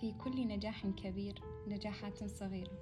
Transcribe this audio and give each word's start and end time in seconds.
في 0.00 0.12
كل 0.12 0.48
نجاح 0.48 0.86
كبير 0.86 1.42
نجاحات 1.68 2.24
صغيرة. 2.24 2.72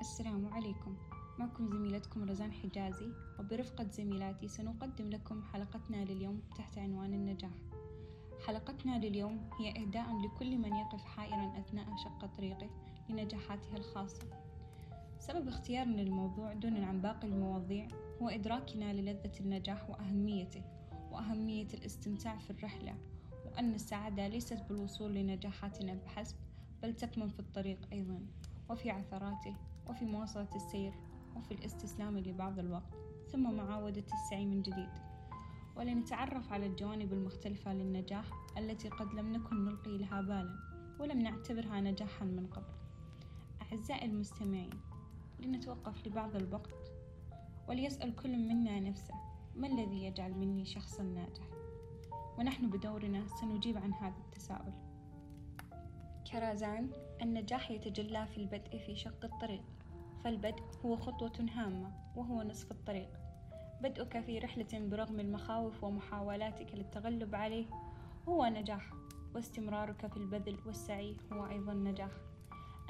السلام 0.00 0.46
عليكم. 0.52 0.96
معكم 1.38 1.70
زميلتكم 1.70 2.24
رزان 2.24 2.52
حجازي 2.52 3.12
وبرفقة 3.38 3.88
زميلاتي 3.88 4.48
سنقدم 4.48 5.10
لكم 5.10 5.42
حلقتنا 5.42 6.04
لليوم 6.04 6.42
تحت 6.58 6.78
عنوان 6.78 7.14
النجاح. 7.14 7.50
حلقتنا 8.46 8.98
لليوم 8.98 9.50
هي 9.60 9.82
إهداء 9.82 10.06
لكل 10.20 10.58
من 10.58 10.76
يقف 10.76 11.04
حائرا 11.04 11.52
أثناء 11.58 11.86
شق 12.04 12.26
طريقه 12.36 12.70
لنجاحاته 13.08 13.76
الخاصة. 13.76 14.26
سبب 15.18 15.48
اختيارنا 15.48 16.00
للموضوع 16.00 16.52
دون 16.52 16.84
عن 16.84 17.00
باقي 17.00 17.28
المواضيع 17.28 17.88
هو 18.22 18.28
إدراكنا 18.28 18.92
للذة 18.92 19.40
النجاح 19.40 19.90
وأهميته 19.90 20.62
وأهمية 21.12 21.68
الاستمتاع 21.74 22.38
في 22.38 22.50
الرحلة 22.50 22.94
وأن 23.46 23.74
السعادة 23.74 24.28
ليست 24.28 24.62
بالوصول 24.68 25.14
لنجاحاتنا 25.14 25.94
بحسب 25.94 26.36
بل 26.82 26.94
تكمن 26.94 27.28
في 27.28 27.40
الطريق 27.40 27.78
أيضا 27.92 28.20
وفي 28.70 28.90
عثراته 28.90 29.56
وفي 29.88 30.04
مواصلة 30.04 30.48
السير 30.56 30.92
وفي 31.36 31.54
الاستسلام 31.54 32.18
لبعض 32.18 32.58
الوقت 32.58 32.94
ثم 33.32 33.56
معاودة 33.56 34.04
السعي 34.12 34.46
من 34.46 34.62
جديد. 34.62 34.90
ولنتعرف 35.76 36.52
على 36.52 36.66
الجوانب 36.66 37.12
المختلفة 37.12 37.72
للنجاح 37.74 38.24
التي 38.58 38.88
قد 38.88 39.14
لم 39.14 39.32
نكن 39.32 39.64
نلقي 39.64 39.98
لها 39.98 40.20
بالا 40.20 40.56
ولم 41.00 41.18
نعتبرها 41.18 41.80
نجاحا 41.80 42.24
من 42.24 42.46
قبل. 42.46 42.74
أعزائي 43.62 44.04
المستمعين 44.04 44.70
لنتوقف 45.40 46.06
لبعض 46.06 46.36
الوقت 46.36 46.92
وليسأل 47.68 48.16
كل 48.16 48.36
منا 48.36 48.80
نفسه 48.80 49.14
ما 49.56 49.66
الذي 49.66 50.04
يجعل 50.04 50.34
مني 50.34 50.64
شخصا 50.64 51.02
ناجح؟ 51.02 51.44
ونحن 52.38 52.70
بدورنا 52.70 53.26
سنجيب 53.26 53.76
عن 53.76 53.94
هذا 53.94 54.18
التساؤل. 54.18 54.89
كرازان 56.32 56.90
النجاح 57.22 57.70
يتجلى 57.70 58.26
في 58.26 58.36
البدء 58.38 58.78
في 58.78 58.96
شق 58.96 59.24
الطريق 59.24 59.62
فالبدء 60.24 60.62
هو 60.84 60.96
خطوة 60.96 61.46
هامة 61.54 61.92
وهو 62.16 62.42
نصف 62.42 62.70
الطريق. 62.70 63.08
بدءك 63.82 64.20
في 64.20 64.38
رحلة 64.38 64.66
برغم 64.72 65.20
المخاوف 65.20 65.84
ومحاولاتك 65.84 66.74
للتغلب 66.74 67.34
عليه 67.34 67.66
هو 68.28 68.46
نجاح 68.46 68.92
واستمرارك 69.34 70.06
في 70.06 70.16
البذل 70.16 70.58
والسعي 70.66 71.16
هو 71.32 71.46
أيضا 71.46 71.74
نجاح. 71.74 72.10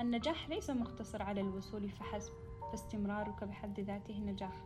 النجاح 0.00 0.48
ليس 0.48 0.70
مقتصر 0.70 1.22
على 1.22 1.40
الوصول 1.40 1.90
فحسب 1.90 2.32
فاستمرارك 2.70 3.44
بحد 3.44 3.80
ذاته 3.80 4.18
نجاح. 4.18 4.62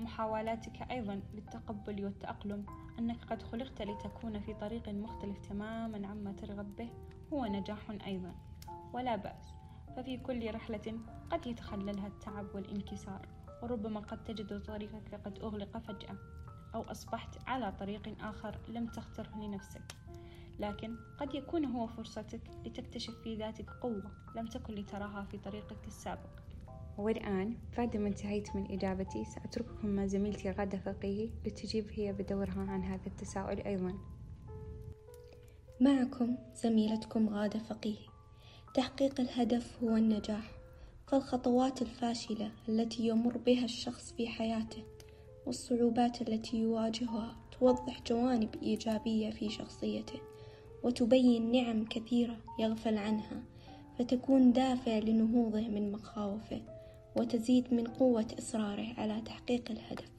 محاولاتك 0.00 0.90
أيضا 0.90 1.20
للتقبل 1.34 2.04
والتأقلم 2.04 2.66
أنك 2.98 3.24
قد 3.24 3.42
خلقت 3.42 3.82
لتكون 3.82 4.40
في 4.40 4.54
طريق 4.54 4.88
مختلف 4.88 5.38
تماما 5.38 6.06
عما 6.06 6.32
ترغب 6.32 6.76
به 6.76 6.88
هو 7.32 7.46
نجاح 7.46 7.90
أيضا 8.06 8.34
ولا 8.92 9.16
بأس. 9.16 9.54
ففي 9.96 10.16
كل 10.16 10.54
رحلة 10.54 11.00
قد 11.30 11.46
يتخللها 11.46 12.06
التعب 12.06 12.46
والانكسار 12.54 13.28
وربما 13.62 14.00
قد 14.00 14.24
تجد 14.24 14.62
طريقك 14.62 15.14
قد 15.24 15.38
أغلق 15.38 15.78
فجأة 15.78 16.16
أو 16.74 16.82
أصبحت 16.82 17.38
على 17.46 17.72
طريق 17.72 18.24
آخر 18.24 18.58
لم 18.68 18.86
تختره 18.86 19.36
لنفسك. 19.36 19.82
لكن 20.60 20.96
قد 21.18 21.34
يكون 21.34 21.64
هو 21.64 21.86
فرصتك 21.86 22.40
لتكتشف 22.64 23.14
في 23.24 23.36
ذاتك 23.36 23.70
قوة 23.70 24.10
لم 24.36 24.46
تكن 24.46 24.74
لتراها 24.74 25.24
في 25.24 25.38
طريقك 25.38 25.86
السابق. 25.86 26.30
والآن 26.98 27.56
بعدما 27.76 28.08
انتهيت 28.08 28.56
من 28.56 28.70
إجابتي 28.70 29.24
سأترككم 29.24 29.88
مع 29.88 30.06
زميلتي 30.06 30.50
غادة 30.50 30.78
فقيهي 30.78 31.30
لتجيب 31.46 31.90
هي 31.92 32.12
بدورها 32.12 32.70
عن 32.70 32.82
هذا 32.82 33.06
التساؤل 33.06 33.60
أيضا. 33.60 33.98
معكم 35.80 36.36
زميلتكم 36.62 37.28
غادة 37.28 37.58
فقيهي 37.58 38.06
تحقيق 38.74 39.20
الهدف 39.20 39.82
هو 39.82 39.96
النجاح 39.96 40.50
فالخطوات 41.06 41.82
الفاشلة 41.82 42.50
التي 42.68 43.06
يمر 43.08 43.36
بها 43.38 43.64
الشخص 43.64 44.12
في 44.12 44.28
حياته 44.28 44.82
والصعوبات 45.46 46.28
التي 46.28 46.56
يواجهها 46.56 47.36
توضح 47.60 48.02
جوانب 48.06 48.54
إيجابية 48.62 49.30
في 49.30 49.50
شخصيته 49.50 50.20
وتبين 50.82 51.52
نعم 51.52 51.84
كثيرة 51.84 52.36
يغفل 52.58 52.98
عنها 52.98 53.42
فتكون 53.98 54.52
دافع 54.52 54.98
لنهوضه 54.98 55.68
من 55.68 55.92
مخاوفه 55.92 56.62
وتزيد 57.16 57.74
من 57.74 57.86
قوة 57.86 58.26
إصراره 58.38 58.94
على 58.98 59.20
تحقيق 59.20 59.70
الهدف. 59.70 60.10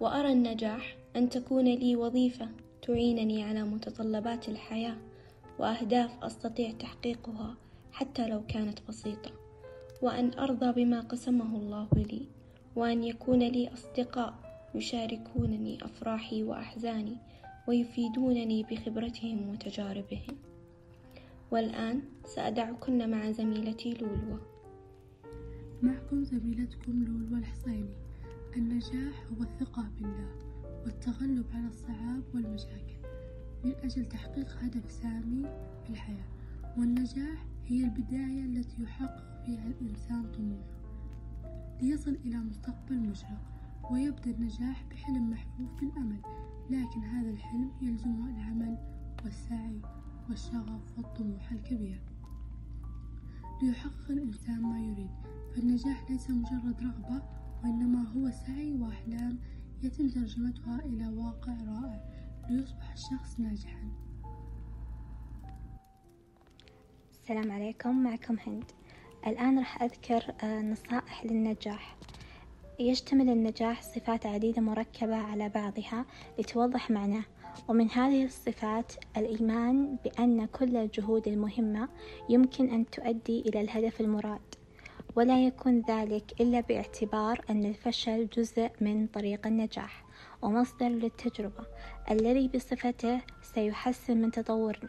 وأرى 0.00 0.32
النجاح 0.32 0.96
أن 1.16 1.28
تكون 1.28 1.64
لي 1.64 1.96
وظيفة. 1.96 2.48
تعينني 2.82 3.44
على 3.44 3.62
متطلبات 3.64 4.48
الحياة 4.48 4.96
وأهداف 5.58 6.24
أستطيع 6.24 6.70
تحقيقها 6.70 7.56
حتى 7.92 8.28
لو 8.28 8.42
كانت 8.48 8.78
بسيطة 8.88 9.30
وأن 10.02 10.38
أرضى 10.38 10.84
بما 10.84 11.00
قسمه 11.00 11.56
الله 11.56 11.88
لي 11.96 12.26
وأن 12.76 13.04
يكون 13.04 13.38
لي 13.38 13.72
أصدقاء 13.72 14.34
يشاركونني 14.74 15.84
أفراحي 15.84 16.42
وأحزاني 16.42 17.16
ويفيدونني 17.68 18.62
بخبرتهم 18.62 19.48
وتجاربهم. 19.48 20.36
والآن 21.50 22.02
سأدعكن 22.24 23.10
مع 23.10 23.30
زميلتي 23.30 23.94
لولوة. 23.94 24.40
معكم 25.82 26.24
زميلتكم 26.24 27.04
لولوة 27.04 27.38
الحصيني 27.38 27.94
النجاح 28.56 29.26
هو 29.30 29.42
الثقة 29.42 29.84
بالله. 29.98 30.51
والتغلب 30.84 31.44
على 31.54 31.66
الصعاب 31.66 32.22
والمشاكل 32.34 32.96
من 33.64 33.72
أجل 33.82 34.04
تحقيق 34.06 34.56
هدف 34.62 34.90
سامي 34.90 35.42
في 35.84 35.90
الحياة. 35.90 36.28
والنجاح 36.78 37.46
هي 37.66 37.84
البداية 37.84 38.44
التي 38.44 38.82
يحقق 38.82 39.42
فيها 39.46 39.66
الإنسان 39.66 40.32
طموحه. 40.32 40.82
ليصل 41.82 42.10
إلى 42.24 42.36
مستقبل 42.36 42.98
مشرق 42.98 43.40
ويبدأ 43.90 44.30
النجاح 44.30 44.84
بحلم 44.90 45.30
محفوف 45.30 45.80
بالأمل 45.80 46.20
لكن 46.70 47.00
هذا 47.00 47.30
الحلم 47.30 47.70
يلزمه 47.82 48.30
العمل 48.30 48.78
والسعي 49.24 49.80
والشغف 50.28 50.98
والطموح 50.98 51.52
الكبير. 51.52 52.00
ليحقق 53.62 54.10
الإنسان 54.10 54.62
ما 54.62 54.80
يريد. 54.80 55.10
فالنجاح 55.54 56.10
ليس 56.10 56.30
مجرد 56.30 56.80
رغبة 56.80 57.22
وإنما 57.64 58.02
هو 58.08 58.30
سعي 58.30 58.72
وأحلام 58.72 59.38
يتم 59.82 60.08
ترجمتها 60.08 60.80
إلى 60.84 61.08
واقع 61.08 61.52
رائع 61.52 62.00
ليصبح 62.50 62.92
الشخص 62.92 63.40
ناجحا. 63.40 63.92
السلام 67.12 67.52
عليكم 67.52 68.02
معكم 68.02 68.36
هند. 68.46 68.64
الآن 69.26 69.58
راح 69.58 69.82
أذكر 69.82 70.34
نصائح 70.44 71.24
للنجاح. 71.24 71.96
يشتمل 72.80 73.30
النجاح 73.30 73.82
صفات 73.82 74.26
عديدة 74.26 74.62
مركبة 74.62 75.16
على 75.16 75.48
بعضها 75.48 76.06
لتوضح 76.38 76.90
معناه 76.90 77.24
ومن 77.68 77.90
هذه 77.90 78.24
الصفات 78.24 78.92
الإيمان 79.16 79.96
بأن 80.04 80.46
كل 80.46 80.76
الجهود 80.76 81.28
المهمة 81.28 81.88
يمكن 82.28 82.70
أن 82.70 82.90
تؤدي 82.90 83.40
إلى 83.40 83.60
الهدف 83.60 84.00
المراد. 84.00 84.61
ولا 85.16 85.46
يكون 85.46 85.80
ذلك 85.88 86.40
إلا 86.40 86.60
باعتبار 86.60 87.44
أن 87.50 87.64
الفشل 87.64 88.28
جزء 88.28 88.70
من 88.80 89.06
طريق 89.06 89.46
النجاح 89.46 90.04
ومصدر 90.42 90.88
للتجربة 90.88 91.66
الذي 92.10 92.48
بصفته 92.48 93.20
سيحسن 93.42 94.16
من 94.16 94.30
تطورنا. 94.30 94.88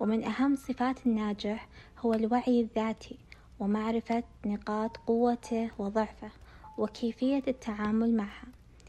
ومن 0.00 0.24
أهم 0.24 0.56
صفات 0.56 1.06
الناجح 1.06 1.68
هو 1.98 2.14
الوعي 2.14 2.60
الذاتي 2.60 3.18
ومعرفة 3.60 4.22
نقاط 4.46 4.96
قوته 4.96 5.70
وضعفه 5.78 6.30
وكيفية 6.78 7.42
التعامل 7.48 8.16
معها 8.16 8.46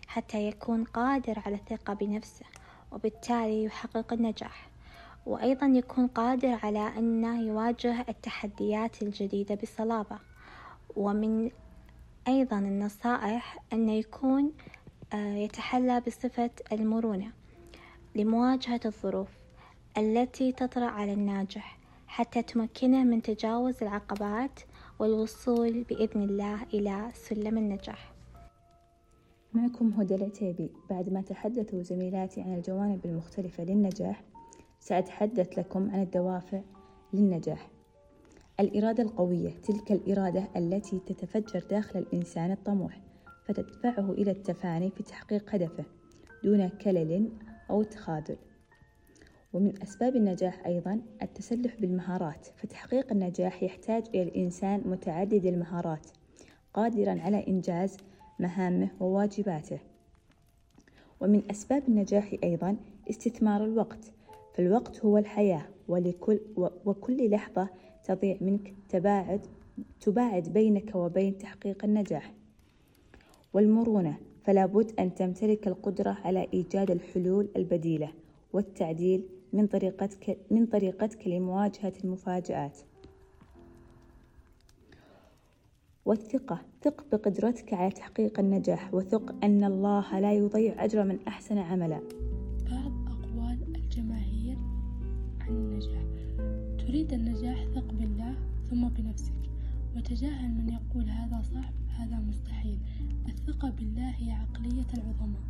حتى 0.08 0.48
يكون 0.48 0.84
قادر 0.84 1.41
على 1.46 1.56
الثقة 1.56 1.94
بنفسه 1.94 2.46
وبالتالي 2.91 3.64
يحقق 3.64 4.14
النجاح. 4.14 4.70
وأيضا 5.26 5.66
يكون 5.66 6.08
قادر 6.08 6.59
على 6.64 6.94
أنه 6.97 7.41
يواجه 7.41 8.06
التحديات 8.09 9.03
الجديدة 9.03 9.56
بصلابة 9.56 10.33
ومن 10.95 11.51
أيضا 12.28 12.59
النصائح 12.59 13.63
أن 13.73 13.90
يكون 13.90 14.51
يتحلى 15.13 16.01
بصفة 16.07 16.51
المرونة 16.72 17.31
لمواجهة 18.16 18.79
الظروف 18.85 19.29
التي 19.97 20.51
تطرأ 20.51 20.85
على 20.85 21.13
الناجح 21.13 21.79
حتى 22.07 22.41
تمكنه 22.41 23.03
من 23.03 23.22
تجاوز 23.22 23.84
العقبات 23.84 24.59
والوصول 24.99 25.84
بإذن 25.84 26.23
الله 26.23 26.63
إلى 26.63 27.11
سلم 27.13 27.57
النجاح. 27.57 28.13
معكم 29.53 29.93
هدى 29.93 30.16
العتيبي. 30.16 30.69
بعد 30.90 31.09
ما 31.13 31.22
تحدثوا 31.22 31.81
زميلاتي 31.81 32.41
عن 32.41 32.53
الجوانب 32.53 33.05
المختلفة 33.05 33.63
للنجاح 33.63 34.23
سأتحدث 34.79 35.59
لكم 35.59 35.91
عن 35.91 36.01
الدوافع 36.01 36.61
للنجاح. 37.13 37.72
الإرادة 38.59 39.03
القوية 39.03 39.50
تلك 39.64 39.91
الإرادة 39.91 40.47
التي 40.55 41.00
تتفجر 41.00 41.64
داخل 41.70 42.00
الإنسان 42.00 42.52
الطموح 42.52 43.02
فتدفعه 43.46 44.11
إلى 44.11 44.32
التفاني 44.32 44.90
في 44.90 45.03
تحقيق 45.03 45.55
هدفه 45.55 45.84
دون 46.44 46.70
كلل 46.70 47.29
أو 47.70 47.84
تخاذل. 47.84 48.38
ومن 49.53 49.82
أسباب 49.82 50.16
النجاح 50.16 50.66
أيضا 50.66 51.02
التسلح 51.22 51.76
بالمهارات 51.79 52.47
فتحقيق 52.55 53.11
النجاح 53.11 53.64
يحتاج 53.64 54.03
إلى 54.09 54.23
الإنسان 54.23 54.82
متعدد 54.85 55.46
المهارات 55.46 56.08
قادرا 56.73 57.22
على 57.22 57.47
إنجاز 57.47 57.97
مهامه 58.40 58.90
وواجباته. 59.00 59.79
ومن 61.22 61.52
أسباب 61.52 61.84
النجاح 61.88 62.35
أيضا 62.44 62.76
استثمار 63.09 63.64
الوقت 63.66 64.14
فالوقت 64.53 65.05
هو 65.05 65.17
الحياة 65.17 65.66
ولكل 65.88 66.40
وكل 66.85 67.29
لحظة 67.29 67.70
تضيع 68.03 68.38
منك 68.41 68.73
تباعد 68.90 69.41
تباعد 70.02 70.50
بينك 70.53 70.96
وبين 70.96 71.38
تحقيق 71.38 71.85
النجاح. 71.85 72.34
والمرونة 73.53 74.17
فلا 74.44 74.66
بد 74.66 74.91
أن 75.00 75.16
تمتلك 75.16 75.67
القدرة 75.67 76.17
على 76.23 76.47
إيجاد 76.53 76.91
الحلول 76.91 77.50
البديلة 77.55 78.11
والتعديل 78.53 79.23
من 79.53 79.67
طريقتك 79.67 80.38
من 80.52 80.66
طريقتك 80.66 81.28
لمواجهة 81.28 81.94
المفاجآت. 82.03 82.78
والثقة 86.05 86.61
ثق 86.82 87.05
بقدرتك 87.11 87.73
على 87.73 87.91
تحقيق 87.91 88.40
النجاح 88.40 88.94
وثق 88.94 89.35
أن 89.44 89.64
الله 89.64 90.20
لا 90.20 90.34
يضيع 90.34 90.84
أجر 90.84 91.03
من 91.03 91.20
أحسن 91.28 91.58
عملا. 91.58 92.00
بعض 92.72 92.91
أقوال 93.08 93.76
الجماهير 93.76 94.58
عن 95.41 95.50
النجاح. 95.50 96.03
تريد 96.88 97.14
النجاح 97.14 97.66
ثق 97.76 97.92
ثم 98.73 98.90
بنفسك 98.90 99.49
وتجاهل 99.96 100.52
من 100.52 100.70
يقول 100.70 101.09
هذا 101.09 101.41
صعب 101.41 101.73
هذا 101.90 102.20
مستحيل. 102.20 102.79
الثقة 103.28 103.70
بالله 103.70 104.09
هي 104.09 104.31
عقلية 104.31 104.87
العظماء 104.93 105.41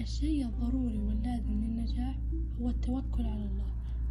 الشيء 0.00 0.46
الضروري 0.46 0.98
واللازم 0.98 1.52
للنجاح 1.52 2.18
هو 2.60 2.70
التوكل 2.70 3.26
على 3.26 3.44
الله 3.44 3.70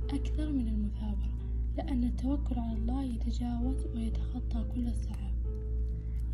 أكثر 0.09 0.51
من 0.51 0.67
المثابرة 0.67 1.33
لأن 1.77 2.03
التوكل 2.03 2.59
على 2.59 2.77
الله 2.77 3.03
يتجاوز 3.03 3.85
ويتخطى 3.95 4.65
كل 4.75 4.87
الصعاب. 4.87 5.33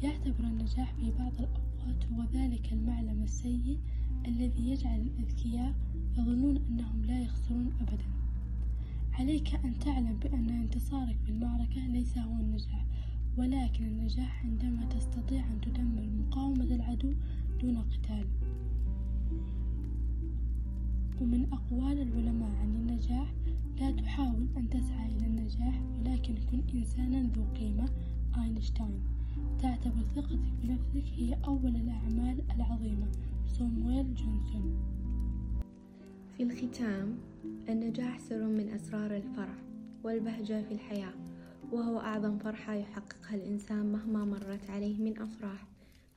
يعتبر 0.03 0.43
النجاح 0.43 0.93
في 0.93 1.11
بعض 1.11 1.33
الأوقات 1.39 2.05
هو 2.11 2.23
ذلك 2.33 2.73
المعلم 2.73 3.23
السيء 3.23 3.79
الذي 4.27 4.69
يجعل 4.69 5.01
الأذكياء 5.01 5.73
يظنون 6.17 6.57
أنهم 6.57 7.05
لا 7.05 7.21
يخسرون 7.21 7.73
أبدا. 7.81 8.26
عليك 9.19 9.55
أن 9.65 9.79
تعلم 9.79 10.19
بأن 10.19 10.49
انتصارك 10.49 11.17
في 11.25 11.29
المعركة 11.29 11.87
ليس 11.87 12.17
هو 12.17 12.39
النجاح 12.39 12.85
ولكن 13.37 13.85
النجاح 13.85 14.45
عندما 14.45 14.85
تستطيع 14.85 15.45
أن 15.47 15.61
تدمر 15.61 16.09
مقاومة 16.09 16.63
العدو 16.63 17.13
دون 17.61 17.77
قتال. 17.77 18.27
ومن 21.21 21.53
أقوال 21.53 22.01
العلماء 22.01 22.51
عن 22.51 22.75
النجاح 22.75 23.33
لا 23.79 23.91
تحاول 23.91 24.47
أن 24.57 24.69
تسعى 24.69 25.15
إلى 25.15 25.25
النجاح 25.25 25.81
ولكن 25.99 26.35
كن 26.51 26.61
إنسانا 26.73 27.29
ذو 27.35 27.43
قيمة 27.43 27.89
أينشتاين. 28.37 29.01
تعتبر 29.59 30.03
ثقتك 30.15 30.39
بنفسك 30.63 31.13
هي 31.15 31.37
أول 31.47 31.75
الأعمال 31.75 32.51
العظيمة 32.51 33.07
صومويل 33.47 34.15
جونسون. 34.15 34.77
في 36.37 36.43
الختام 36.43 37.17
النجاح 37.69 38.19
سر 38.19 38.43
من 38.43 38.69
أسرار 38.69 39.15
الفرح 39.15 39.55
والبهجة 40.03 40.61
في 40.61 40.73
الحياة 40.73 41.13
وهو 41.71 41.99
أعظم 41.99 42.37
فرحة 42.37 42.73
يحققها 42.73 43.35
الإنسان 43.35 43.91
مهما 43.91 44.25
مرت 44.25 44.69
عليه 44.69 45.01
من 45.01 45.21
أفراح 45.21 45.67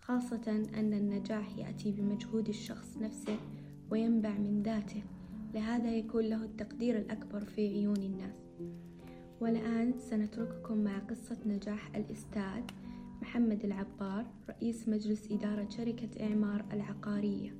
خاصة 0.00 0.64
أن 0.74 0.92
النجاح 0.92 1.58
يأتي 1.58 1.92
بمجهود 1.92 2.48
الشخص 2.48 2.96
نفسه 3.00 3.36
وينبع 3.90 4.30
من 4.30 4.62
ذاته 4.62 5.02
لهذا 5.54 5.96
يكون 5.96 6.24
له 6.24 6.44
التقدير 6.44 6.98
الأكبر 6.98 7.44
في 7.44 7.68
عيون 7.68 7.96
الناس. 7.96 8.34
والآن 9.40 9.92
سنترككم 10.10 10.78
مع 10.78 10.98
قصة 10.98 11.36
نجاح 11.46 11.90
الأستاذ 11.96 12.62
محمد 13.22 13.64
العبار 13.64 14.26
رئيس 14.48 14.88
مجلس 14.88 15.32
إدارة 15.32 15.68
شركة 15.68 16.08
إعمار 16.26 16.64
العقارية 16.72 17.54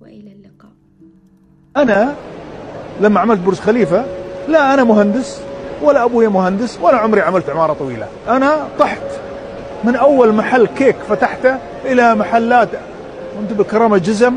وإلى 0.00 0.32
اللقاء. 0.32 0.72
أنا 1.76 2.16
لما 3.00 3.20
عملت 3.20 3.40
برج 3.40 3.60
خليفة 3.60 4.04
لا 4.48 4.74
أنا 4.74 4.84
مهندس 4.84 5.40
ولا 5.82 6.04
أبوي 6.04 6.28
مهندس 6.28 6.78
ولا 6.82 6.96
عمري 6.96 7.20
عملت 7.20 7.50
عمارة 7.50 7.72
طويلة. 7.72 8.06
أنا 8.28 8.68
طحت 8.78 9.02
من 9.84 9.96
أول 9.96 10.32
محل 10.34 10.66
كيك 10.66 10.96
فتحته 11.08 11.56
إلى 11.84 12.14
محلات 12.14 12.68
وانت 13.38 13.52
بكرامة 13.52 13.98
جزم. 13.98 14.34